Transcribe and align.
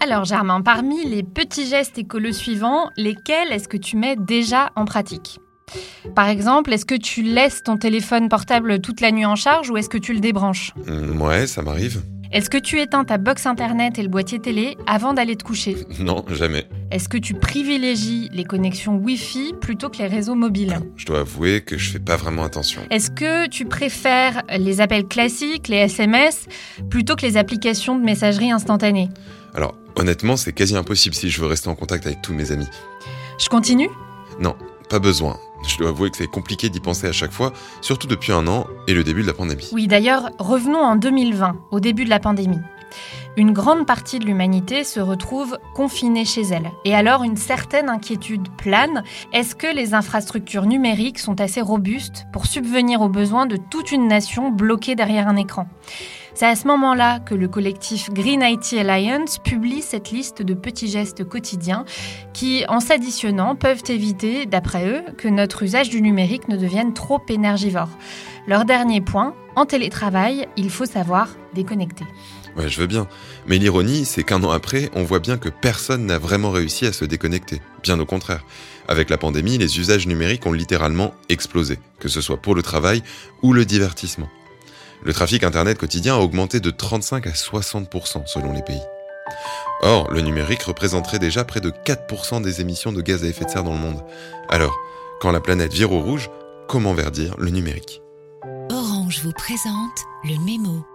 Alors 0.00 0.24
Germain, 0.24 0.60
parmi 0.62 1.04
les 1.04 1.22
petits 1.22 1.66
gestes 1.66 1.98
écolos 1.98 2.32
suivants, 2.32 2.90
lesquels 2.96 3.52
est-ce 3.52 3.68
que 3.68 3.76
tu 3.76 3.96
mets 3.96 4.16
déjà 4.16 4.70
en 4.76 4.84
pratique? 4.84 5.38
Par 6.14 6.28
exemple, 6.28 6.72
est-ce 6.72 6.84
que 6.84 6.94
tu 6.96 7.22
laisses 7.22 7.62
ton 7.62 7.76
téléphone 7.76 8.28
portable 8.28 8.80
toute 8.80 9.00
la 9.00 9.10
nuit 9.10 9.24
en 9.26 9.36
charge 9.36 9.70
ou 9.70 9.76
est-ce 9.76 9.88
que 9.88 9.98
tu 9.98 10.12
le 10.12 10.20
débranches? 10.20 10.72
Mm, 10.86 11.20
Ouais, 11.20 11.46
ça 11.46 11.62
m'arrive. 11.62 12.02
Est-ce 12.32 12.48
que 12.48 12.56
tu 12.56 12.80
éteins 12.80 13.04
ta 13.04 13.18
box 13.18 13.44
internet 13.44 13.98
et 13.98 14.02
le 14.02 14.08
boîtier 14.08 14.38
télé 14.38 14.76
avant 14.86 15.12
d'aller 15.12 15.36
te 15.36 15.44
coucher? 15.44 15.76
Non, 16.00 16.24
jamais. 16.30 16.66
Est-ce 16.90 17.08
que 17.08 17.18
tu 17.18 17.34
privilégies 17.34 18.28
les 18.32 18.44
connexions 18.44 18.96
Wi-Fi 18.96 19.54
plutôt 19.60 19.88
que 19.90 19.98
les 19.98 20.06
réseaux 20.06 20.34
mobiles? 20.34 20.78
Je 20.96 21.04
dois 21.06 21.20
avouer 21.20 21.60
que 21.60 21.76
je 21.78 21.90
fais 21.90 21.98
pas 21.98 22.16
vraiment 22.16 22.42
attention. 22.44 22.82
Est-ce 22.90 23.10
que 23.10 23.46
tu 23.48 23.66
préfères 23.66 24.42
les 24.58 24.80
appels 24.80 25.06
classiques, 25.06 25.68
les 25.68 25.76
SMS, 25.76 26.46
plutôt 26.90 27.16
que 27.16 27.22
les 27.26 27.36
applications 27.36 27.98
de 27.98 28.04
messagerie 28.04 28.50
instantanée? 28.50 29.08
Alors, 29.54 29.74
honnêtement, 29.96 30.36
c'est 30.36 30.52
quasi 30.52 30.76
impossible 30.76 31.14
si 31.14 31.30
je 31.30 31.40
veux 31.40 31.46
rester 31.46 31.68
en 31.68 31.74
contact 31.74 32.06
avec 32.06 32.22
tous 32.22 32.32
mes 32.32 32.52
amis. 32.52 32.68
Je 33.38 33.48
continue? 33.48 33.88
Non, 34.40 34.56
pas 34.88 34.98
besoin. 34.98 35.38
Je 35.66 35.78
dois 35.78 35.90
avouer 35.90 36.10
que 36.10 36.16
c'est 36.16 36.26
compliqué 36.26 36.68
d'y 36.68 36.80
penser 36.80 37.06
à 37.06 37.12
chaque 37.12 37.32
fois, 37.32 37.52
surtout 37.80 38.06
depuis 38.06 38.32
un 38.32 38.46
an 38.46 38.66
et 38.88 38.94
le 38.94 39.04
début 39.04 39.22
de 39.22 39.26
la 39.26 39.32
pandémie. 39.32 39.68
Oui, 39.72 39.86
d'ailleurs, 39.86 40.30
revenons 40.38 40.80
en 40.80 40.96
2020, 40.96 41.56
au 41.70 41.80
début 41.80 42.04
de 42.04 42.10
la 42.10 42.18
pandémie. 42.18 42.60
Une 43.36 43.52
grande 43.52 43.86
partie 43.86 44.18
de 44.18 44.26
l'humanité 44.26 44.84
se 44.84 45.00
retrouve 45.00 45.58
confinée 45.74 46.26
chez 46.26 46.42
elle. 46.42 46.70
Et 46.84 46.94
alors, 46.94 47.22
une 47.22 47.38
certaine 47.38 47.88
inquiétude 47.88 48.48
plane. 48.58 49.04
Est-ce 49.32 49.54
que 49.54 49.74
les 49.74 49.94
infrastructures 49.94 50.66
numériques 50.66 51.18
sont 51.18 51.40
assez 51.40 51.62
robustes 51.62 52.26
pour 52.32 52.44
subvenir 52.44 53.00
aux 53.00 53.08
besoins 53.08 53.46
de 53.46 53.56
toute 53.56 53.90
une 53.90 54.06
nation 54.06 54.50
bloquée 54.50 54.96
derrière 54.96 55.28
un 55.28 55.36
écran? 55.36 55.66
C'est 56.34 56.46
à 56.46 56.56
ce 56.56 56.66
moment-là 56.68 57.20
que 57.20 57.34
le 57.34 57.48
collectif 57.48 58.10
Green 58.10 58.42
IT 58.42 58.72
Alliance 58.74 59.38
publie 59.38 59.82
cette 59.82 60.10
liste 60.10 60.42
de 60.42 60.54
petits 60.54 60.88
gestes 60.88 61.24
quotidiens 61.24 61.84
qui, 62.32 62.64
en 62.68 62.80
s'additionnant, 62.80 63.54
peuvent 63.54 63.82
éviter, 63.88 64.46
d'après 64.46 64.88
eux, 64.88 65.02
que 65.18 65.28
notre 65.28 65.62
usage 65.62 65.90
du 65.90 66.00
numérique 66.00 66.48
ne 66.48 66.56
devienne 66.56 66.94
trop 66.94 67.20
énergivore. 67.28 67.90
Leur 68.46 68.64
dernier 68.64 69.00
point, 69.00 69.34
en 69.56 69.66
télétravail, 69.66 70.48
il 70.56 70.70
faut 70.70 70.86
savoir 70.86 71.28
déconnecter. 71.54 72.04
Ouais, 72.56 72.68
je 72.68 72.80
veux 72.80 72.86
bien. 72.86 73.06
Mais 73.46 73.58
l'ironie, 73.58 74.04
c'est 74.04 74.24
qu'un 74.24 74.42
an 74.42 74.50
après, 74.50 74.90
on 74.94 75.04
voit 75.04 75.20
bien 75.20 75.38
que 75.38 75.48
personne 75.48 76.06
n'a 76.06 76.18
vraiment 76.18 76.50
réussi 76.50 76.86
à 76.86 76.92
se 76.92 77.04
déconnecter. 77.04 77.60
Bien 77.82 77.98
au 78.00 78.06
contraire. 78.06 78.44
Avec 78.88 79.10
la 79.10 79.16
pandémie, 79.16 79.58
les 79.58 79.78
usages 79.78 80.06
numériques 80.06 80.46
ont 80.46 80.52
littéralement 80.52 81.14
explosé, 81.28 81.78
que 81.98 82.08
ce 82.08 82.20
soit 82.20 82.36
pour 82.36 82.54
le 82.54 82.62
travail 82.62 83.02
ou 83.42 83.52
le 83.52 83.64
divertissement. 83.64 84.28
Le 85.04 85.12
trafic 85.12 85.42
Internet 85.42 85.78
quotidien 85.78 86.14
a 86.14 86.18
augmenté 86.18 86.60
de 86.60 86.70
35 86.70 87.26
à 87.26 87.30
60% 87.30 88.26
selon 88.26 88.52
les 88.52 88.62
pays. 88.62 88.82
Or, 89.80 90.08
le 90.12 90.20
numérique 90.20 90.62
représenterait 90.62 91.18
déjà 91.18 91.44
près 91.44 91.60
de 91.60 91.70
4% 91.70 92.40
des 92.40 92.60
émissions 92.60 92.92
de 92.92 93.02
gaz 93.02 93.24
à 93.24 93.26
effet 93.26 93.44
de 93.44 93.50
serre 93.50 93.64
dans 93.64 93.72
le 93.72 93.80
monde. 93.80 94.04
Alors, 94.48 94.78
quand 95.20 95.32
la 95.32 95.40
planète 95.40 95.72
vire 95.72 95.92
au 95.92 96.00
rouge, 96.00 96.30
comment 96.68 96.94
verdir 96.94 97.34
le 97.36 97.50
numérique? 97.50 98.00
Orange 98.70 99.20
vous 99.24 99.32
présente 99.32 99.98
le 100.22 100.38
mémo. 100.44 100.86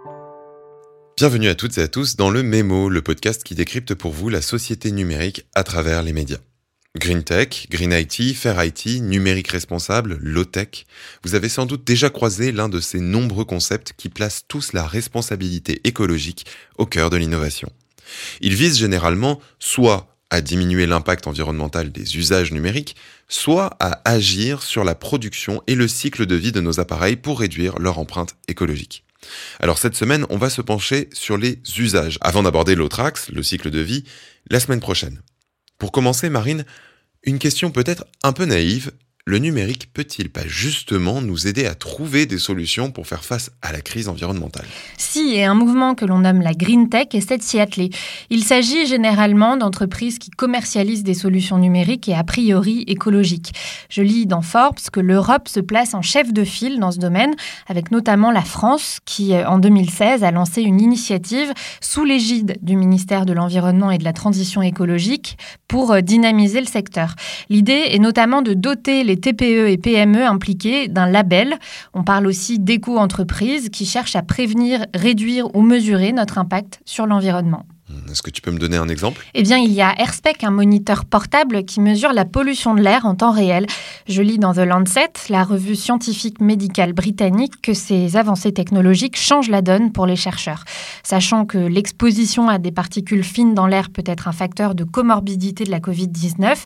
Bienvenue 1.18 1.48
à 1.48 1.54
toutes 1.54 1.76
et 1.76 1.82
à 1.82 1.88
tous 1.88 2.16
dans 2.16 2.30
le 2.30 2.42
Mémo, 2.42 2.88
le 2.88 3.02
podcast 3.02 3.42
qui 3.42 3.56
décrypte 3.56 3.94
pour 3.94 4.12
vous 4.12 4.28
la 4.28 4.40
société 4.40 4.92
numérique 4.92 5.44
à 5.54 5.64
travers 5.64 6.02
les 6.02 6.12
médias. 6.12 6.38
Green 6.96 7.22
Tech, 7.22 7.68
Green 7.70 7.92
IT, 7.92 8.34
Fair 8.34 8.62
IT, 8.64 9.00
numérique 9.00 9.48
responsable, 9.48 10.18
low 10.20 10.44
tech, 10.44 10.84
vous 11.22 11.34
avez 11.34 11.48
sans 11.48 11.64
doute 11.64 11.84
déjà 11.84 12.10
croisé 12.10 12.50
l'un 12.50 12.68
de 12.68 12.80
ces 12.80 12.98
nombreux 12.98 13.44
concepts 13.44 13.92
qui 13.96 14.08
placent 14.08 14.44
tous 14.48 14.72
la 14.72 14.86
responsabilité 14.86 15.80
écologique 15.84 16.46
au 16.76 16.86
cœur 16.86 17.10
de 17.10 17.16
l'innovation. 17.16 17.70
Ils 18.40 18.54
visent 18.54 18.78
généralement 18.78 19.40
soit 19.58 20.16
à 20.30 20.40
diminuer 20.40 20.86
l'impact 20.86 21.26
environnemental 21.26 21.92
des 21.92 22.16
usages 22.16 22.52
numériques, 22.52 22.96
soit 23.28 23.76
à 23.80 24.00
agir 24.04 24.62
sur 24.62 24.84
la 24.84 24.94
production 24.94 25.62
et 25.66 25.74
le 25.74 25.88
cycle 25.88 26.26
de 26.26 26.34
vie 26.34 26.52
de 26.52 26.60
nos 26.60 26.80
appareils 26.80 27.16
pour 27.16 27.40
réduire 27.40 27.78
leur 27.78 27.98
empreinte 27.98 28.36
écologique. 28.48 29.04
Alors 29.60 29.78
cette 29.78 29.94
semaine, 29.94 30.26
on 30.30 30.36
va 30.36 30.50
se 30.50 30.62
pencher 30.62 31.08
sur 31.12 31.36
les 31.36 31.60
usages, 31.78 32.18
avant 32.20 32.42
d'aborder 32.42 32.74
l'autre 32.74 33.00
axe, 33.00 33.30
le 33.30 33.42
cycle 33.42 33.70
de 33.70 33.80
vie, 33.80 34.04
la 34.50 34.60
semaine 34.60 34.80
prochaine. 34.80 35.20
Pour 35.78 35.92
commencer, 35.92 36.28
Marine, 36.28 36.64
une 37.22 37.38
question 37.38 37.70
peut-être 37.70 38.04
un 38.22 38.32
peu 38.32 38.44
naïve. 38.44 38.92
Le 39.28 39.36
numérique 39.36 39.92
peut-il 39.92 40.30
pas 40.30 40.46
justement 40.46 41.20
nous 41.20 41.46
aider 41.46 41.66
à 41.66 41.74
trouver 41.74 42.24
des 42.24 42.38
solutions 42.38 42.90
pour 42.90 43.06
faire 43.06 43.26
face 43.26 43.50
à 43.60 43.72
la 43.72 43.82
crise 43.82 44.08
environnementale? 44.08 44.64
Si, 44.96 45.34
et 45.34 45.44
un 45.44 45.52
mouvement 45.52 45.94
que 45.94 46.06
l'on 46.06 46.20
nomme 46.20 46.40
la 46.40 46.54
Green 46.54 46.88
Tech 46.88 47.08
essaie 47.12 47.36
de 47.36 47.42
s'y 47.42 47.60
atteler. 47.60 47.90
Il 48.30 48.42
s'agit 48.42 48.86
généralement 48.86 49.58
d'entreprises 49.58 50.18
qui 50.18 50.30
commercialisent 50.30 51.02
des 51.02 51.12
solutions 51.12 51.58
numériques 51.58 52.08
et 52.08 52.14
a 52.14 52.24
priori 52.24 52.84
écologiques. 52.86 53.52
Je 53.90 54.00
lis 54.00 54.24
dans 54.24 54.40
Forbes 54.40 54.78
que 54.90 55.00
l'Europe 55.00 55.48
se 55.48 55.60
place 55.60 55.92
en 55.92 56.00
chef 56.00 56.32
de 56.32 56.44
file 56.44 56.80
dans 56.80 56.90
ce 56.90 56.98
domaine, 56.98 57.34
avec 57.66 57.90
notamment 57.90 58.30
la 58.30 58.40
France 58.40 58.98
qui, 59.04 59.34
en 59.36 59.58
2016, 59.58 60.24
a 60.24 60.30
lancé 60.30 60.62
une 60.62 60.80
initiative 60.80 61.52
sous 61.82 62.06
l'égide 62.06 62.56
du 62.62 62.76
ministère 62.76 63.26
de 63.26 63.34
l'Environnement 63.34 63.90
et 63.90 63.98
de 63.98 64.04
la 64.04 64.14
Transition 64.14 64.62
écologique 64.62 65.36
pour 65.68 65.92
euh, 65.92 66.00
dynamiser 66.00 66.60
le 66.60 66.66
secteur. 66.66 67.14
L'idée 67.50 67.88
est 67.90 67.98
notamment 67.98 68.40
de 68.40 68.54
doter 68.54 69.04
les 69.04 69.17
TPE 69.20 69.68
et 69.68 69.78
PME 69.78 70.24
impliquées 70.24 70.88
d'un 70.88 71.06
label. 71.06 71.58
On 71.94 72.04
parle 72.04 72.26
aussi 72.26 72.58
d'éco-entreprises 72.58 73.70
qui 73.70 73.86
cherchent 73.86 74.16
à 74.16 74.22
prévenir, 74.22 74.86
réduire 74.94 75.54
ou 75.54 75.62
mesurer 75.62 76.12
notre 76.12 76.38
impact 76.38 76.80
sur 76.84 77.06
l'environnement. 77.06 77.66
Est-ce 78.10 78.22
que 78.22 78.30
tu 78.30 78.42
peux 78.42 78.50
me 78.50 78.58
donner 78.58 78.76
un 78.76 78.88
exemple? 78.88 79.24
Eh 79.34 79.42
bien, 79.42 79.56
il 79.56 79.72
y 79.72 79.80
a 79.80 79.98
AirSpec, 79.98 80.44
un 80.44 80.50
moniteur 80.50 81.04
portable 81.04 81.64
qui 81.64 81.80
mesure 81.80 82.12
la 82.12 82.24
pollution 82.24 82.74
de 82.74 82.82
l'air 82.82 83.06
en 83.06 83.14
temps 83.14 83.30
réel. 83.30 83.66
Je 84.06 84.20
lis 84.20 84.38
dans 84.38 84.52
The 84.52 84.58
Lancet, 84.58 85.12
la 85.30 85.42
revue 85.42 85.76
scientifique 85.76 86.40
médicale 86.40 86.92
britannique, 86.92 87.62
que 87.62 87.72
ces 87.72 88.16
avancées 88.16 88.52
technologiques 88.52 89.16
changent 89.16 89.48
la 89.48 89.62
donne 89.62 89.92
pour 89.92 90.06
les 90.06 90.16
chercheurs. 90.16 90.64
Sachant 91.02 91.46
que 91.46 91.58
l'exposition 91.58 92.48
à 92.48 92.58
des 92.58 92.72
particules 92.72 93.24
fines 93.24 93.54
dans 93.54 93.66
l'air 93.66 93.90
peut 93.90 94.04
être 94.04 94.28
un 94.28 94.32
facteur 94.32 94.74
de 94.74 94.84
comorbidité 94.84 95.64
de 95.64 95.70
la 95.70 95.80
Covid-19, 95.80 96.56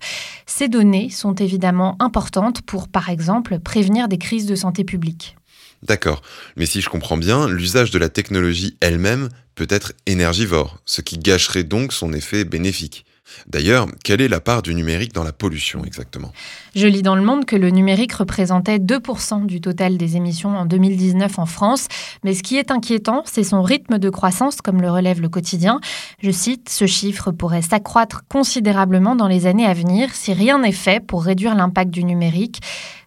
ces 0.47 0.69
données 0.69 1.09
sont 1.10 1.34
évidemment 1.34 1.97
importantes 2.00 2.62
pour, 2.62 2.89
par 2.89 3.10
exemple, 3.10 3.60
prévenir 3.60 4.09
des 4.09 4.19
crises 4.19 4.47
de 4.47 4.54
santé 4.54 4.84
publique. 4.84 5.37
D'accord, 5.82 6.22
mais 6.56 6.66
si 6.66 6.81
je 6.81 6.88
comprends 6.88 7.16
bien, 7.16 7.48
l'usage 7.48 7.91
de 7.91 7.98
la 7.98 8.09
technologie 8.09 8.76
elle-même 8.81 9.28
peut 9.54 9.66
être 9.69 9.93
énergivore, 10.06 10.78
ce 10.84 11.00
qui 11.00 11.19
gâcherait 11.19 11.65
donc 11.65 11.93
son 11.93 12.12
effet 12.12 12.44
bénéfique. 12.44 13.04
D'ailleurs, 13.47 13.87
quelle 14.04 14.21
est 14.21 14.28
la 14.28 14.41
part 14.41 14.62
du 14.62 14.75
numérique 14.75 15.12
dans 15.12 15.25
la 15.25 15.32
pollution 15.32 15.84
exactement? 15.84 16.32
Je 16.75 16.87
lis 16.87 17.03
dans 17.03 17.16
le 17.16 17.22
monde 17.22 17.44
que 17.44 17.56
le 17.56 17.71
numérique 17.71 18.12
représentait 18.12 18.78
2% 18.78 19.47
du 19.47 19.60
total 19.60 19.97
des 19.97 20.16
émissions 20.16 20.56
en 20.56 20.66
2019 20.66 21.38
en 21.38 21.47
France, 21.47 21.88
mais 22.25 22.34
ce 22.34 22.42
qui 22.42 22.56
est 22.56 22.71
inquiétant, 22.71 23.22
c'est 23.25 23.44
son 23.44 23.62
rythme 23.62 23.98
de 23.98 24.10
croissance, 24.10 24.60
comme 24.60 24.81
le 24.81 24.91
relève 24.91 25.21
le 25.21 25.28
quotidien. 25.28 25.81
Je 26.22 26.31
cite, 26.31 26.69
ce 26.69 26.87
chiffre 26.87 27.31
pourrait 27.31 27.62
s'accroître 27.62 28.22
considérablement 28.28 29.16
dans 29.16 29.28
les 29.28 29.47
années 29.47 29.66
à 29.66 29.75
venir 29.75 30.15
si 30.15 30.32
rien 30.32 30.59
n'est 30.59 30.72
fait 30.72 31.04
pour 31.04 31.25
réduire 31.25 31.54
l'impact 31.54 31.91
du 31.91 32.04
numérique 32.04 32.60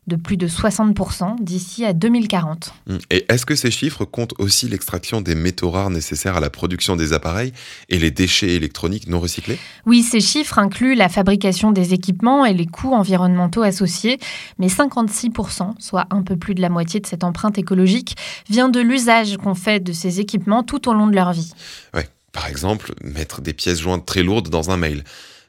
de 0.07 0.15
plus 0.15 0.37
de 0.37 0.47
60% 0.47 1.41
d'ici 1.41 1.83
à 1.83 1.93
2040. 1.93 2.73
Et 3.09 3.25
est-ce 3.29 3.45
que 3.45 3.55
ces 3.55 3.71
chiffres 3.71 4.05
comptent 4.05 4.33
aussi 4.37 4.67
l'extraction 4.67 5.21
des 5.21 5.35
métaux 5.35 5.71
rares 5.71 5.89
nécessaires 5.89 6.37
à 6.37 6.39
la 6.39 6.49
production 6.49 6.95
des 6.95 7.13
appareils 7.13 7.53
et 7.89 7.97
les 7.97 8.11
déchets 8.11 8.53
électroniques 8.53 9.07
non 9.07 9.19
recyclés? 9.19 9.57
Oui, 9.85 10.03
ces 10.03 10.19
chiffres 10.19 10.59
incluent 10.59 10.95
la 10.95 11.09
fabrication 11.09 11.71
des 11.71 11.93
équipements 11.93 12.45
et 12.45 12.53
les 12.53 12.67
coûts 12.67 12.93
environnementaux 12.93 13.63
associés, 13.63 14.19
mais 14.59 14.67
56%, 14.67 15.73
soit 15.79 16.05
un 16.11 16.21
peu 16.21 16.37
plus 16.37 16.55
de 16.55 16.61
la 16.61 16.69
moitié 16.69 16.99
de 16.99 17.07
cette 17.07 17.23
empreinte 17.23 17.57
écologique, 17.57 18.15
vient 18.49 18.69
de 18.69 18.79
l'usage 18.79 19.37
qu'on 19.37 19.55
fait 19.55 19.79
de 19.79 19.91
ces 19.91 20.19
équipements 20.19 20.63
tout 20.63 20.87
au 20.87 20.93
long 20.93 21.07
de 21.07 21.15
leur 21.15 21.33
vie. 21.33 21.51
Ouais, 21.93 22.07
par 22.31 22.47
exemple, 22.47 22.93
mettre 23.03 23.41
des 23.41 23.53
pièces 23.53 23.79
jointes 23.79 24.05
très 24.05 24.21
lourdes 24.21 24.49
dans 24.49 24.69
un 24.69 24.77
mail. 24.77 25.03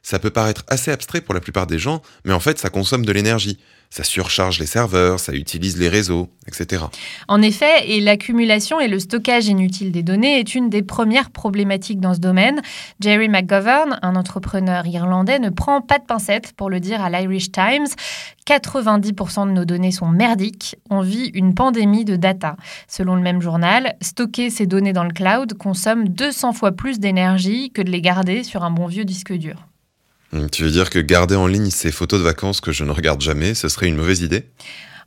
Ça 0.06 0.20
peut 0.20 0.30
paraître 0.30 0.62
assez 0.68 0.92
abstrait 0.92 1.20
pour 1.20 1.34
la 1.34 1.40
plupart 1.40 1.66
des 1.66 1.80
gens, 1.80 2.00
mais 2.24 2.32
en 2.32 2.38
fait, 2.38 2.60
ça 2.60 2.70
consomme 2.70 3.04
de 3.04 3.10
l'énergie. 3.10 3.58
Ça 3.90 4.04
surcharge 4.04 4.60
les 4.60 4.66
serveurs, 4.66 5.18
ça 5.18 5.32
utilise 5.32 5.78
les 5.78 5.88
réseaux, 5.88 6.28
etc. 6.46 6.84
En 7.26 7.42
effet, 7.42 7.90
et 7.90 8.00
l'accumulation 8.00 8.78
et 8.78 8.86
le 8.86 9.00
stockage 9.00 9.48
inutile 9.48 9.90
des 9.90 10.04
données 10.04 10.38
est 10.38 10.54
une 10.54 10.70
des 10.70 10.84
premières 10.84 11.30
problématiques 11.30 11.98
dans 11.98 12.14
ce 12.14 12.20
domaine. 12.20 12.62
Jerry 13.00 13.28
McGovern, 13.28 13.98
un 14.00 14.14
entrepreneur 14.14 14.86
irlandais, 14.86 15.40
ne 15.40 15.50
prend 15.50 15.80
pas 15.80 15.98
de 15.98 16.04
pincettes 16.04 16.52
pour 16.52 16.70
le 16.70 16.78
dire 16.78 17.02
à 17.02 17.10
l'Irish 17.10 17.50
Times. 17.50 17.88
90% 18.46 19.48
de 19.48 19.52
nos 19.52 19.64
données 19.64 19.90
sont 19.90 20.06
merdiques. 20.06 20.76
On 20.88 21.00
vit 21.00 21.32
une 21.34 21.52
pandémie 21.52 22.04
de 22.04 22.14
data. 22.14 22.54
Selon 22.86 23.16
le 23.16 23.22
même 23.22 23.42
journal, 23.42 23.96
stocker 24.00 24.50
ces 24.50 24.66
données 24.66 24.92
dans 24.92 25.02
le 25.02 25.12
cloud 25.12 25.54
consomme 25.54 26.08
200 26.10 26.52
fois 26.52 26.70
plus 26.70 27.00
d'énergie 27.00 27.72
que 27.72 27.82
de 27.82 27.90
les 27.90 28.00
garder 28.00 28.44
sur 28.44 28.62
un 28.62 28.70
bon 28.70 28.86
vieux 28.86 29.04
disque 29.04 29.32
dur. 29.32 29.66
Tu 30.52 30.64
veux 30.64 30.70
dire 30.70 30.90
que 30.90 30.98
garder 30.98 31.36
en 31.36 31.46
ligne 31.46 31.70
ces 31.70 31.92
photos 31.92 32.18
de 32.18 32.24
vacances 32.24 32.60
que 32.60 32.72
je 32.72 32.84
ne 32.84 32.90
regarde 32.90 33.20
jamais, 33.20 33.54
ce 33.54 33.68
serait 33.68 33.86
une 33.88 33.96
mauvaise 33.96 34.22
idée? 34.22 34.46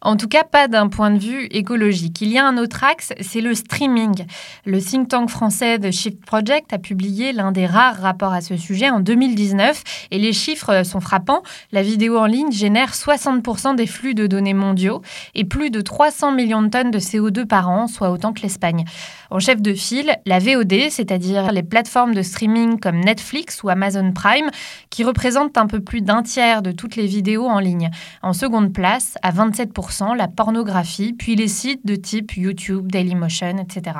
En 0.01 0.15
tout 0.15 0.27
cas, 0.27 0.43
pas 0.43 0.67
d'un 0.67 0.87
point 0.87 1.11
de 1.11 1.19
vue 1.19 1.45
écologique. 1.51 2.21
Il 2.21 2.29
y 2.29 2.37
a 2.37 2.45
un 2.45 2.57
autre 2.57 2.83
axe, 2.85 3.11
c'est 3.19 3.41
le 3.41 3.53
streaming. 3.53 4.25
Le 4.65 4.79
think 4.79 5.09
tank 5.09 5.29
français 5.29 5.77
The 5.77 5.91
Shift 5.91 6.23
Project 6.25 6.71
a 6.71 6.77
publié 6.77 7.33
l'un 7.33 7.51
des 7.51 7.65
rares 7.65 7.99
rapports 7.99 8.31
à 8.31 8.39
ce 8.39 8.55
sujet 8.55 8.89
en 8.89 9.01
2019 9.01 9.83
et 10.11 10.17
les 10.17 10.31
chiffres 10.31 10.83
sont 10.83 11.01
frappants. 11.01 11.43
La 11.73 11.81
vidéo 11.81 12.17
en 12.17 12.27
ligne 12.27 12.51
génère 12.51 12.93
60% 12.93 13.75
des 13.75 13.87
flux 13.87 14.13
de 14.13 14.25
données 14.25 14.53
mondiaux 14.53 15.01
et 15.35 15.43
plus 15.43 15.69
de 15.69 15.81
300 15.81 16.31
millions 16.31 16.61
de 16.61 16.69
tonnes 16.69 16.91
de 16.91 16.99
CO2 16.99 17.45
par 17.45 17.69
an, 17.69 17.87
soit 17.87 18.11
autant 18.11 18.31
que 18.31 18.41
l'Espagne. 18.41 18.85
En 19.31 19.39
chef 19.39 19.61
de 19.61 19.73
file, 19.73 20.15
la 20.25 20.39
VOD, 20.39 20.89
c'est-à-dire 20.89 21.51
les 21.51 21.61
plateformes 21.61 22.15
de 22.15 22.21
streaming 22.21 22.79
comme 22.79 22.99
Netflix 22.99 23.61
ou 23.63 23.69
Amazon 23.69 24.11
Prime, 24.11 24.49
qui 24.89 25.03
représentent 25.03 25.57
un 25.57 25.67
peu 25.67 25.81
plus 25.81 26.01
d'un 26.01 26.23
tiers 26.23 26.61
de 26.61 26.71
toutes 26.71 26.95
les 26.95 27.05
vidéos 27.05 27.45
en 27.45 27.59
ligne. 27.59 27.91
En 28.23 28.33
seconde 28.33 28.73
place, 28.73 29.15
à 29.21 29.31
27%, 29.31 29.88
la 30.15 30.27
pornographie, 30.27 31.13
puis 31.13 31.35
les 31.35 31.47
sites 31.47 31.85
de 31.85 31.95
type 31.95 32.35
YouTube, 32.35 32.91
Dailymotion, 32.91 33.57
etc. 33.57 33.97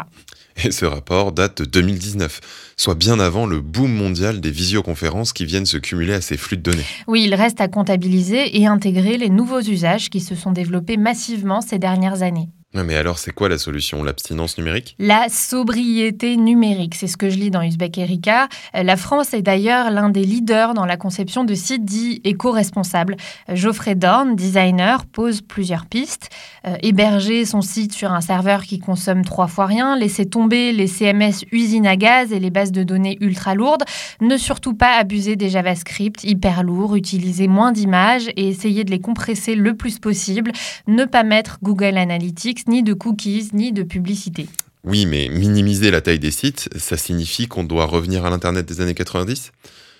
Et 0.64 0.72
ce 0.72 0.86
rapport 0.86 1.32
date 1.32 1.62
de 1.62 1.66
2019, 1.66 2.74
soit 2.78 2.96
bien 2.96 3.20
avant 3.20 3.46
le 3.46 3.62
boom 3.62 3.92
mondial 3.92 4.42
des 4.42 4.52
visioconférences 4.52 5.34
qui 5.34 5.46
viennent 5.46 5.66
se 5.66 5.78
cumuler 5.78 6.14
à 6.14 6.22
ces 6.22 6.38
flux 6.38 6.58
de 6.58 6.64
données. 6.64 6.86
Oui, 7.08 7.24
il 7.26 7.36
reste 7.36 7.62
à 7.62 7.68
comptabiliser 7.68 8.60
et 8.60 8.68
intégrer 8.68 9.18
les 9.18 9.30
nouveaux 9.30 9.62
usages 9.62 10.10
qui 10.10 10.20
se 10.20 10.36
sont 10.36 10.52
développés 10.52 10.98
massivement 10.98 11.62
ces 11.62 11.80
dernières 11.80 12.22
années. 12.22 12.50
Mais 12.76 12.96
alors, 12.96 13.18
c'est 13.18 13.32
quoi 13.32 13.50
la 13.50 13.58
solution? 13.58 14.04
L'abstinence 14.04 14.60
numérique? 14.60 14.96
La 15.00 15.28
sobriété 15.28 16.38
numérique, 16.38 16.94
c'est 16.94 17.08
ce 17.08 17.18
que 17.18 17.32
je 17.32 17.36
lis 17.36 17.50
dans 17.50 17.64
Uzbek 17.64 17.98
Erika. 17.98 18.48
Euh, 18.76 18.84
la 18.84 18.96
France 18.96 19.34
est 19.34 19.42
d'ailleurs 19.42 19.90
l'un 19.90 20.10
des 20.10 20.24
leaders 20.24 20.76
dans 20.76 20.86
la 20.86 20.96
conception 20.96 21.44
de 21.44 21.56
sites 21.56 21.84
dits 21.84 22.22
éco-responsables. 22.24 23.18
Euh, 23.50 23.56
Geoffrey 23.56 23.96
Dorn, 23.96 24.36
designer, 24.36 25.08
pose 25.08 25.42
plusieurs 25.42 25.88
pistes. 25.88 26.30
Euh, 26.68 26.76
héberger 26.84 27.44
son 27.46 27.62
site 27.62 27.94
sur 27.94 28.12
un 28.12 28.22
serveur 28.22 28.62
qui 28.62 28.78
consomme 28.78 29.26
trois 29.26 29.48
fois 29.48 29.66
rien, 29.66 29.98
laisser 29.98 30.28
tomber 30.28 30.72
les 30.72 30.88
CMS 30.88 31.46
usines 31.52 31.88
à 31.88 31.96
gaz 31.96 32.32
et 32.32 32.40
les 32.40 32.52
bases 32.52 32.72
de 32.72 32.84
données 32.84 33.18
ultra 33.20 33.56
lourdes, 33.56 33.84
ne 34.22 34.38
surtout 34.38 34.76
pas 34.76 34.98
abuser 34.98 35.36
des 35.36 35.50
JavaScript 35.50 36.24
hyper 36.24 36.62
lourds, 36.62 36.96
utiliser 36.96 37.48
moins 37.48 37.72
d'images 37.72 38.30
et 38.36 38.48
essayer 38.48 38.84
de 38.84 38.92
les 38.92 39.00
compresser 39.00 39.56
le 39.56 39.76
plus 39.76 39.98
possible, 39.98 40.52
ne 40.88 41.06
pas 41.06 41.24
mettre 41.24 41.58
Google 41.64 41.98
Analytics 41.98 42.59
ni 42.68 42.84
de 42.84 42.94
cookies, 42.94 43.50
ni 43.54 43.72
de 43.72 43.84
publicité. 43.84 44.48
Oui, 44.84 45.06
mais 45.06 45.30
minimiser 45.30 45.92
la 45.92 46.02
taille 46.02 46.20
des 46.20 46.32
sites, 46.32 46.70
ça 46.78 46.98
signifie 46.98 47.48
qu'on 47.48 47.64
doit 47.64 47.86
revenir 47.86 48.26
à 48.26 48.30
l'Internet 48.30 48.66
des 48.66 48.82
années 48.82 48.96
90 48.96 49.52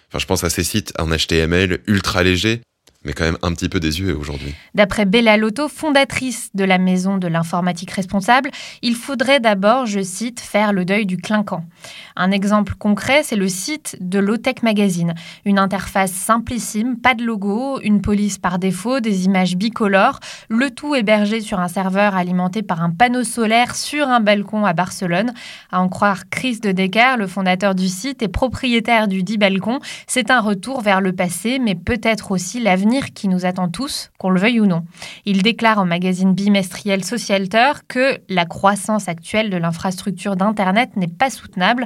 Enfin, 0.10 0.18
je 0.18 0.26
pense 0.26 0.44
à 0.44 0.50
ces 0.50 0.64
sites 0.64 0.92
en 0.98 1.08
HTML 1.16 1.82
ultra 1.86 2.24
légers 2.24 2.62
mais 3.06 3.14
quand 3.14 3.24
même 3.24 3.38
un 3.44 3.54
petit 3.54 3.70
peu 3.70 3.80
désuet 3.80 4.12
aujourd'hui. 4.12 4.54
D'après 4.76 5.06
Bella 5.06 5.38
Lotto, 5.38 5.70
fondatrice 5.70 6.50
de 6.54 6.66
la 6.66 6.78
Maison 6.78 7.18
de 7.18 7.30
l'informatique 7.30 7.92
responsable, 7.92 8.52
il 8.82 8.94
faudrait 8.94 9.40
d'abord, 9.40 9.86
je 9.86 10.02
cite, 10.02 10.42
faire 10.42 10.74
le 10.74 10.84
deuil 10.84 11.06
du 11.06 11.16
clinquant. 11.16 11.64
Un 12.18 12.32
exemple 12.32 12.74
concret, 12.78 13.22
c'est 13.24 13.38
le 13.38 13.48
site 13.48 13.96
de 14.02 14.20
Lotech 14.20 14.64
Magazine. 14.64 15.14
Une 15.46 15.60
interface 15.60 16.12
simplissime, 16.12 16.98
pas 16.98 17.14
de 17.14 17.24
logo, 17.24 17.80
une 17.82 18.02
police 18.02 18.38
par 18.38 18.60
défaut, 18.60 19.00
des 19.00 19.24
images 19.24 19.56
bicolores, 19.56 20.20
le 20.50 20.70
tout 20.70 20.94
hébergé 20.94 21.40
sur 21.40 21.62
un 21.62 21.70
serveur 21.70 22.18
alimenté 22.18 22.64
par 22.64 22.84
un 22.84 22.90
panneau 22.90 23.24
solaire 23.24 23.78
sur 23.78 24.10
un 24.10 24.20
balcon 24.20 24.66
à 24.66 24.74
Barcelone. 24.74 25.34
À 25.72 25.80
en 25.80 25.88
croire 25.88 26.30
Chris 26.30 26.60
de 26.60 26.74
Decker, 26.74 27.16
le 27.18 27.28
fondateur 27.28 27.76
du 27.76 27.88
site 27.88 28.22
et 28.22 28.28
propriétaire 28.28 29.08
du 29.08 29.24
dit 29.24 29.38
balcon, 29.38 29.80
c'est 30.06 30.32
un 30.32 30.42
retour 30.42 30.82
vers 30.82 31.00
le 31.00 31.14
passé, 31.14 31.60
mais 31.60 31.76
peut-être 31.76 32.32
aussi 32.32 32.60
l'avenir 32.60 32.89
qui 33.14 33.28
nous 33.28 33.46
attend 33.46 33.70
tous, 33.70 34.12
qu'on 34.18 34.30
le 34.30 34.40
veuille 34.40 34.60
ou 34.60 34.66
non. 34.66 34.84
Il 35.26 35.44
déclare 35.44 35.80
au 35.80 35.86
magazine 35.86 36.34
bimestriel 36.34 37.04
Socialter 37.04 37.72
que 37.88 38.20
la 38.30 38.46
croissance 38.46 39.08
actuelle 39.08 39.50
de 39.50 39.58
l'infrastructure 39.58 40.36
d'Internet 40.36 40.96
n'est 40.96 41.08
pas 41.08 41.30
soutenable. 41.30 41.86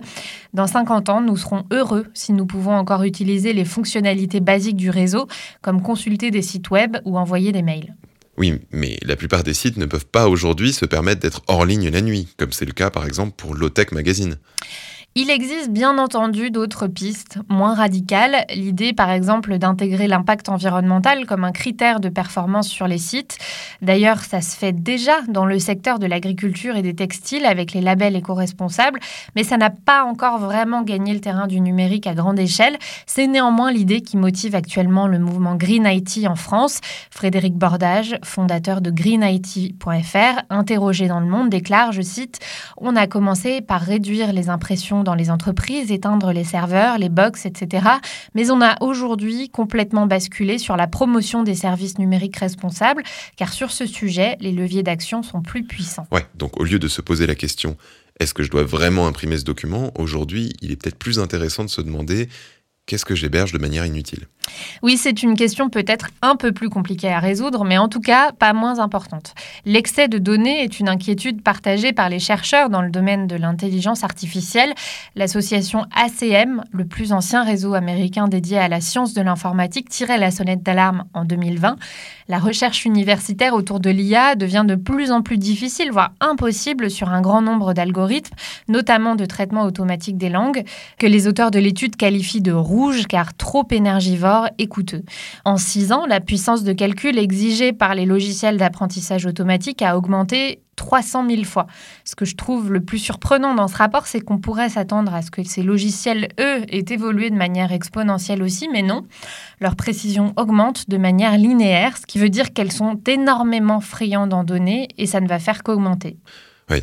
Dans 0.54 0.68
50 0.68 1.10
ans, 1.10 1.22
nous 1.22 1.38
serons 1.38 1.66
heureux 1.72 2.08
si 2.14 2.34
nous 2.34 2.46
pouvons 2.46 2.76
encore 2.76 3.04
utiliser 3.04 3.54
les 3.54 3.66
fonctionnalités 3.66 4.40
basiques 4.40 4.78
du 4.78 4.90
réseau, 4.90 5.28
comme 5.62 5.82
consulter 5.82 6.32
des 6.32 6.42
sites 6.42 6.70
web 6.72 6.98
ou 7.06 7.18
envoyer 7.18 7.52
des 7.52 7.62
mails. 7.62 7.96
Oui, 8.38 8.60
mais 8.72 8.98
la 9.04 9.16
plupart 9.16 9.44
des 9.44 9.54
sites 9.54 9.78
ne 9.78 9.86
peuvent 9.86 10.08
pas 10.08 10.28
aujourd'hui 10.28 10.74
se 10.74 10.86
permettre 10.86 11.22
d'être 11.22 11.42
hors 11.48 11.66
ligne 11.66 11.90
la 11.90 12.02
nuit, 12.02 12.28
comme 12.38 12.52
c'est 12.52 12.66
le 12.66 12.74
cas 12.74 12.90
par 12.90 13.06
exemple 13.06 13.34
pour 13.38 13.54
Lotech 13.54 13.92
Magazine. 13.92 14.38
Il 15.16 15.30
existe 15.30 15.70
bien 15.70 16.00
entendu 16.00 16.50
d'autres 16.50 16.88
pistes 16.88 17.38
moins 17.48 17.76
radicales. 17.76 18.48
L'idée, 18.50 18.94
par 18.94 19.12
exemple, 19.12 19.60
d'intégrer 19.60 20.08
l'impact 20.08 20.50
environnemental 20.50 21.28
comme 21.28 21.44
un 21.44 21.52
critère 21.52 22.00
de 22.00 22.10
performance 22.10 22.68
sur 22.68 22.88
les 22.88 22.98
sites. 22.98 23.38
D'ailleurs, 23.84 24.22
ça 24.22 24.42
se 24.42 24.58
fait 24.58 24.72
déjà 24.72 25.22
dans 25.28 25.46
le 25.46 25.60
secteur 25.60 26.00
de 26.00 26.08
l'agriculture 26.08 26.78
et 26.78 26.82
des 26.82 26.96
textiles 26.96 27.46
avec 27.46 27.74
les 27.74 27.82
labels 27.82 28.16
éco-responsables, 28.16 29.00
mais 29.36 29.44
ça 29.44 29.58
n'a 29.58 29.70
pas 29.70 30.04
encore 30.04 30.40
vraiment 30.40 30.82
gagné 30.82 31.14
le 31.14 31.22
terrain 31.22 31.46
du 31.46 31.62
numérique 31.62 32.08
à 32.08 32.16
grande 32.16 32.40
échelle. 32.40 32.80
C'est 33.06 33.28
néanmoins 33.28 33.72
l'idée 33.72 34.02
qui 34.02 34.18
motive 34.18 34.56
actuellement 34.56 35.06
le 35.06 35.20
mouvement 35.20 35.54
Green 35.54 35.86
IT 35.86 36.26
en 36.28 36.36
France. 36.36 36.80
Frédéric 37.12 37.54
Bordage, 37.54 38.18
fondateur 38.24 38.82
de 38.82 38.92
greenIT.fr, 38.92 40.42
interrogé 40.50 41.08
dans 41.08 41.20
le 41.20 41.26
monde, 41.26 41.50
déclare, 41.50 41.92
je 41.92 42.02
cite, 42.02 42.40
On 42.78 42.96
a 42.96 43.08
commencé 43.08 43.62
par 43.62 43.82
réduire 43.82 44.34
les 44.34 44.50
impressions 44.50 45.04
dans 45.04 45.16
les 45.16 45.30
entreprises, 45.30 45.92
éteindre 45.92 46.32
les 46.32 46.44
serveurs, 46.44 46.98
les 46.98 47.10
box, 47.10 47.46
etc. 47.46 47.88
Mais 48.36 48.52
on 48.52 48.62
a 48.62 48.76
aujourd'hui 48.82 49.50
complètement 49.50 50.08
basculé 50.08 50.58
sur 50.58 50.78
la 50.78 50.88
promotion 50.88 51.44
des 51.44 51.56
services 51.56 51.98
numériques 51.98 52.38
responsables, 52.38 53.04
car 53.36 53.54
sur 53.54 53.72
ce 53.72 53.86
sujet, 53.86 54.38
les 54.40 54.52
leviers 54.52 54.84
d'action 54.84 55.24
sont 55.24 55.42
plus 55.42 55.64
puissants. 55.64 56.08
Ouais, 56.12 56.26
donc 56.36 56.60
au 56.60 56.64
lieu 56.64 56.80
de 56.80 56.88
se 56.88 57.02
poser 57.02 57.28
la 57.28 57.36
question 57.36 57.78
est-ce 58.20 58.34
que 58.34 58.44
je 58.44 58.52
dois 58.52 58.64
vraiment 58.64 59.08
imprimer 59.08 59.38
ce 59.38 59.44
document 59.44 59.92
Aujourd'hui, 59.98 60.54
il 60.62 60.72
est 60.72 60.76
peut-être 60.76 60.98
plus 60.98 61.20
intéressant 61.20 61.64
de 61.64 61.70
se 61.70 61.82
demander 61.82 62.30
qu'est-ce 62.86 63.06
que 63.06 63.16
j'héberge 63.16 63.52
de 63.52 63.58
manière 63.58 63.86
inutile? 63.86 64.28
Oui, 64.82 64.98
c'est 64.98 65.24
une 65.24 65.36
question 65.36 65.70
peut-être 65.70 66.10
un 66.22 66.36
peu 66.36 66.52
plus 66.52 66.70
compliquée 66.70 67.10
à 67.10 67.20
résoudre, 67.20 67.64
mais 67.64 67.78
en 67.78 67.88
tout 67.88 68.02
cas 68.02 68.32
pas 68.34 68.54
moins 68.54 68.80
importante. 68.80 69.34
L'excès 69.66 70.08
de 70.08 70.18
données 70.18 70.64
est 70.64 70.80
une 70.80 70.90
inquiétude 70.90 71.42
partagée 71.42 71.94
par 71.94 72.10
les 72.10 72.20
chercheurs 72.20 72.70
dans 72.70 72.82
le 72.82 72.92
domaine 72.92 73.28
de 73.28 73.36
l'intelligence 73.36 74.04
artificielle. 74.04 74.74
L'association 75.16 75.86
ACM, 75.96 76.64
le 76.72 76.86
plus 76.86 77.14
ancien 77.14 77.44
réseau 77.44 77.74
américain 77.74 78.28
dédié 78.28 78.58
à 78.58 78.68
la 78.68 78.82
science 78.82 79.14
de 79.14 79.22
l'informatique, 79.22 79.90
tirait 79.90 80.18
la 80.18 80.32
sonnette 80.32 80.64
d'alarme 80.64 81.06
en 81.14 81.24
2020. 81.24 81.78
La 82.28 82.40
recherche 82.40 82.86
universitaire 82.86 83.54
autour 83.54 83.80
de 83.80 83.90
l'IA 83.90 84.36
devient 84.36 84.66
de 84.66 84.76
plus 84.76 85.12
en 85.12 85.22
plus 85.22 85.38
difficile, 85.38 85.92
voire 85.92 86.12
impossible 86.20 86.90
sur 86.90 87.10
un 87.10 87.22
grand 87.22 87.42
nombre 87.42 87.74
d'algorithmes, 87.74 88.36
notamment 88.68 89.16
de 89.16 89.26
traitement 89.26 89.64
automatique 89.64 90.18
des 90.18 90.30
langues, 90.30 90.64
que 90.98 91.08
les 91.08 91.28
auteurs 91.28 91.52
de 91.52 91.60
l'étude 91.60 91.96
qualifient 91.96 92.42
de 92.42 92.52
car 93.08 93.36
trop 93.36 93.68
énergivore 93.72 94.48
et 94.58 94.68
coûteux. 94.68 95.04
En 95.46 95.58
six 95.58 95.92
ans, 95.92 96.06
la 96.08 96.20
puissance 96.20 96.64
de 96.64 96.74
calcul 96.74 97.18
exigée 97.18 97.74
par 97.74 97.96
les 97.96 98.06
logiciels 98.06 98.58
d'apprentissage 98.58 99.26
automatique 99.26 99.82
a 99.82 99.98
augmenté 99.98 100.62
300 100.76 101.30
000 101.30 101.44
fois. 101.44 101.68
Ce 102.04 102.16
que 102.16 102.26
je 102.26 102.36
trouve 102.36 102.72
le 102.72 102.82
plus 102.82 102.98
surprenant 102.98 103.54
dans 103.54 103.68
ce 103.68 103.78
rapport, 103.78 104.08
c'est 104.08 104.22
qu'on 104.22 104.40
pourrait 104.40 104.70
s'attendre 104.70 105.14
à 105.14 105.22
ce 105.22 105.30
que 105.30 105.44
ces 105.44 105.62
logiciels, 105.62 106.30
eux, 106.40 106.64
aient 106.70 106.86
évolué 106.90 107.30
de 107.30 107.36
manière 107.36 107.72
exponentielle 107.72 108.42
aussi, 108.42 108.68
mais 108.70 108.82
non. 108.82 109.06
Leur 109.60 109.76
précision 109.76 110.34
augmente 110.36 110.90
de 110.90 110.98
manière 110.98 111.38
linéaire, 111.38 111.98
ce 111.98 112.06
qui 112.06 112.18
veut 112.18 112.30
dire 112.30 112.54
qu'elles 112.54 112.72
sont 112.72 113.00
énormément 113.08 113.82
friandes 113.82 114.34
en 114.34 114.44
données 114.44 114.88
et 114.98 115.06
ça 115.06 115.22
ne 115.22 115.28
va 115.28 115.40
faire 115.40 115.64
qu'augmenter 115.64 116.18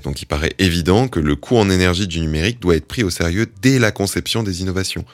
donc 0.03 0.23
il 0.23 0.27
paraît 0.27 0.53
évident 0.59 1.09
que 1.09 1.21
le 1.21 1.37
coût 1.37 1.57
en 1.57 1.71
énergie 1.71 2.07
du 2.07 2.21
numérique 2.21 2.61
doit 2.61 2.77
être 2.77 2.87
pris 2.87 3.03
au 3.03 3.11
sérieux 3.11 3.47
dès 3.61 3.79
la 3.79 3.91
conception 3.91 4.43
des 4.43 4.61
innovations. 4.61 5.05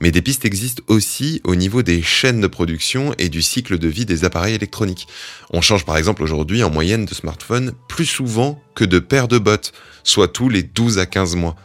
Mais 0.00 0.10
des 0.10 0.22
pistes 0.22 0.44
existent 0.44 0.82
aussi 0.88 1.40
au 1.44 1.54
niveau 1.54 1.82
des 1.82 2.02
chaînes 2.02 2.40
de 2.40 2.46
production 2.46 3.14
et 3.18 3.28
du 3.28 3.42
cycle 3.42 3.78
de 3.78 3.88
vie 3.88 4.06
des 4.06 4.24
appareils 4.24 4.54
électroniques. 4.54 5.08
On 5.50 5.60
change 5.60 5.84
par 5.84 5.96
exemple 5.96 6.22
aujourd'hui 6.22 6.62
en 6.62 6.70
moyenne 6.70 7.04
de 7.04 7.14
smartphone 7.14 7.72
plus 7.88 8.06
souvent 8.06 8.60
que 8.74 8.84
de 8.84 8.98
paires 8.98 9.28
de 9.28 9.38
bottes, 9.38 9.72
soit 10.04 10.28
tous 10.28 10.48
les 10.48 10.62
12 10.62 10.98
à 10.98 11.06
15 11.06 11.36
mois. 11.36 11.56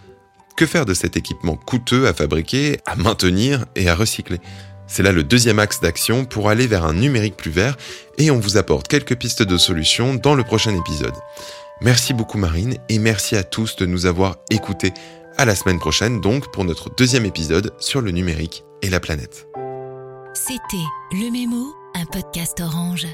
Que 0.56 0.66
faire 0.66 0.86
de 0.86 0.94
cet 0.94 1.18
équipement 1.18 1.56
coûteux 1.56 2.08
à 2.08 2.14
fabriquer, 2.14 2.80
à 2.86 2.96
maintenir 2.96 3.66
et 3.76 3.90
à 3.90 3.96
recycler? 3.96 4.40
C'est 4.86 5.02
là 5.02 5.12
le 5.12 5.24
deuxième 5.24 5.60
axe 5.60 5.80
d'action 5.80 6.26
pour 6.26 6.50
aller 6.50 6.68
vers 6.68 6.86
un 6.86 6.94
numérique 6.94 7.38
plus 7.38 7.50
vert 7.50 7.76
et 8.20 8.30
on 8.30 8.40
vous 8.40 8.58
apporte 8.58 8.88
quelques 8.88 9.16
pistes 9.16 9.42
de 9.42 9.58
solutions 9.58 10.14
dans 10.14 10.36
le 10.36 10.44
prochain 10.44 10.76
épisode. 10.76 11.16
Merci 11.82 12.14
beaucoup 12.14 12.38
Marine 12.38 12.78
et 12.90 13.00
merci 13.00 13.36
à 13.36 13.44
tous 13.44 13.76
de 13.76 13.86
nous 13.86 14.06
avoir 14.06 14.38
écoutés. 14.50 14.94
À 15.38 15.46
la 15.46 15.56
semaine 15.56 15.80
prochaine 15.80 16.22
donc 16.22 16.52
pour 16.52 16.64
notre 16.64 16.90
deuxième 16.96 17.26
épisode 17.26 17.74
sur 17.80 18.02
le 18.02 18.12
numérique 18.12 18.64
et 18.82 18.90
la 18.90 19.00
planète. 19.00 19.48
C'était 20.34 20.88
Le 21.12 21.32
Mémo, 21.32 21.74
un 21.96 22.06
podcast 22.06 22.60
orange. 22.62 23.08